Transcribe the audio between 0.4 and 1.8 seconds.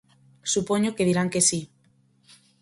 Supoño que dirán que si.